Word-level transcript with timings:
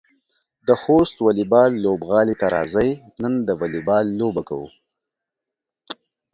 د 0.67 0.69
خوست 0.81 1.15
واليبال 1.25 1.71
لوبغالي 1.85 2.35
ته 2.41 2.47
راځئ، 2.55 2.89
نن 3.21 3.33
د 3.47 3.49
واليبال 3.59 4.05
لوبه 4.19 4.41
کوو. 4.49 4.69